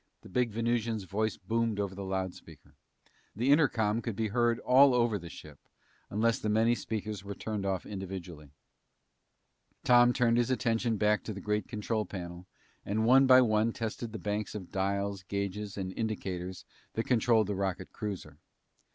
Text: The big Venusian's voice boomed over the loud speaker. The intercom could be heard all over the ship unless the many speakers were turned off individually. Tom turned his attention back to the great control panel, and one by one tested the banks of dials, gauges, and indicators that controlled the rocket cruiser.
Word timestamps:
The 0.23 0.29
big 0.29 0.49
Venusian's 0.51 1.03
voice 1.03 1.37
boomed 1.37 1.79
over 1.79 1.93
the 1.93 2.03
loud 2.03 2.33
speaker. 2.33 2.73
The 3.35 3.51
intercom 3.51 4.01
could 4.01 4.15
be 4.15 4.29
heard 4.29 4.57
all 4.61 4.95
over 4.95 5.19
the 5.19 5.29
ship 5.29 5.59
unless 6.09 6.39
the 6.39 6.49
many 6.49 6.73
speakers 6.73 7.23
were 7.23 7.35
turned 7.35 7.67
off 7.67 7.85
individually. 7.85 8.49
Tom 9.83 10.11
turned 10.11 10.39
his 10.39 10.49
attention 10.49 10.97
back 10.97 11.23
to 11.25 11.33
the 11.33 11.39
great 11.39 11.67
control 11.67 12.07
panel, 12.07 12.47
and 12.83 13.05
one 13.05 13.27
by 13.27 13.41
one 13.41 13.73
tested 13.73 14.11
the 14.11 14.17
banks 14.17 14.55
of 14.55 14.71
dials, 14.71 15.21
gauges, 15.21 15.77
and 15.77 15.93
indicators 15.93 16.65
that 16.95 17.03
controlled 17.05 17.45
the 17.45 17.53
rocket 17.55 17.93
cruiser. 17.93 18.39